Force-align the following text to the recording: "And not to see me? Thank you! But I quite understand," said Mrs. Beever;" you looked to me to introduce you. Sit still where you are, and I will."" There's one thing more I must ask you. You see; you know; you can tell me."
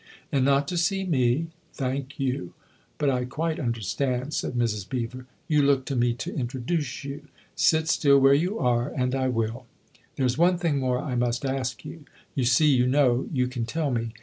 "And 0.31 0.43
not 0.43 0.67
to 0.69 0.77
see 0.77 1.05
me? 1.05 1.49
Thank 1.73 2.19
you! 2.19 2.53
But 2.97 3.11
I 3.11 3.23
quite 3.25 3.59
understand," 3.59 4.33
said 4.33 4.53
Mrs. 4.53 4.89
Beever;" 4.89 5.27
you 5.47 5.61
looked 5.61 5.87
to 5.89 5.95
me 5.95 6.15
to 6.15 6.33
introduce 6.35 7.03
you. 7.03 7.27
Sit 7.55 7.87
still 7.87 8.17
where 8.19 8.33
you 8.33 8.57
are, 8.57 8.89
and 8.89 9.13
I 9.13 9.27
will."" 9.27 9.67
There's 10.15 10.39
one 10.39 10.57
thing 10.57 10.79
more 10.79 10.97
I 10.97 11.13
must 11.13 11.45
ask 11.45 11.85
you. 11.85 12.05
You 12.33 12.45
see; 12.45 12.73
you 12.75 12.87
know; 12.87 13.27
you 13.31 13.45
can 13.47 13.67
tell 13.67 13.91
me." 13.91 14.09